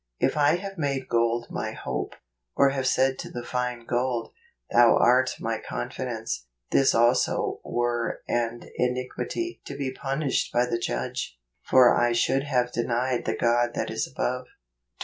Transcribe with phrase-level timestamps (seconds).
[0.19, 2.15] "If I have made gold my hope,
[2.55, 4.31] or have said to the fine gold,
[4.71, 11.37] Thou art my confidence: This also were an iniquity to be punished by the judge:
[11.61, 14.55] for 1 should have denied the God that is above" JUNE.